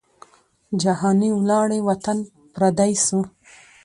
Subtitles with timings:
[0.81, 2.17] جهاني ولاړې وطن
[2.53, 3.19] پردی سو